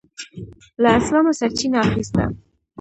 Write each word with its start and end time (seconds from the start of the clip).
له 0.81 0.89
اسلامه 0.99 1.31
سرچینه 1.39 1.77
اخیسته. 1.85 2.23